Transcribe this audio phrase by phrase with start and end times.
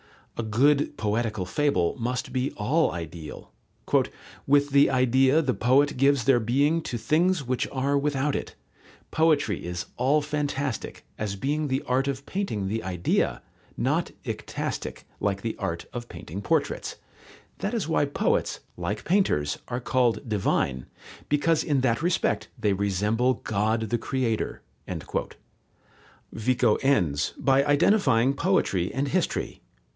[0.35, 3.51] A good poetical fable must be all ideal:
[4.47, 8.55] "With the idea the poet gives their being to things which are without it.
[9.11, 13.43] Poetry is all fantastic, as being the art of painting the idea,
[13.77, 16.95] not icastic, like the art of painting portraits.
[17.59, 20.87] That is why poets, like painters, are called divine,
[21.29, 24.63] because in that respect they resemble God the Creator."
[26.33, 29.61] Vico ends by identifying poetry and history.